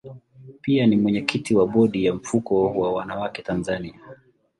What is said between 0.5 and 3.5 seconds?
Pia ni mwenyekiti wa bodi ya mfuko wa wanawake